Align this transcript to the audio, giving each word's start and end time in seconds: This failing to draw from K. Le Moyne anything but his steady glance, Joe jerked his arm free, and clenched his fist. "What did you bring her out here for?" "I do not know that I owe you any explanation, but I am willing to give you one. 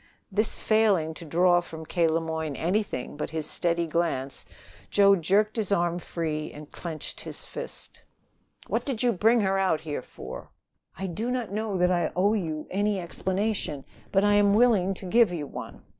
This 0.31 0.55
failing 0.55 1.13
to 1.13 1.25
draw 1.25 1.61
from 1.61 1.85
K. 1.85 2.07
Le 2.07 2.19
Moyne 2.19 2.55
anything 2.55 3.15
but 3.15 3.29
his 3.29 3.47
steady 3.47 3.85
glance, 3.85 4.47
Joe 4.89 5.15
jerked 5.15 5.57
his 5.57 5.71
arm 5.71 5.99
free, 5.99 6.51
and 6.51 6.71
clenched 6.71 7.21
his 7.21 7.45
fist. 7.45 8.01
"What 8.65 8.83
did 8.83 9.03
you 9.03 9.11
bring 9.13 9.41
her 9.41 9.59
out 9.59 9.81
here 9.81 10.01
for?" 10.01 10.49
"I 10.97 11.05
do 11.05 11.29
not 11.29 11.51
know 11.51 11.77
that 11.77 11.91
I 11.91 12.11
owe 12.15 12.33
you 12.33 12.65
any 12.71 12.99
explanation, 12.99 13.85
but 14.11 14.23
I 14.23 14.33
am 14.33 14.55
willing 14.55 14.95
to 14.95 15.05
give 15.05 15.31
you 15.31 15.45
one. 15.45 15.83